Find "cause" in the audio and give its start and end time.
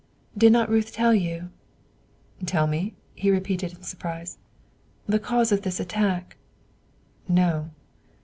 5.19-5.51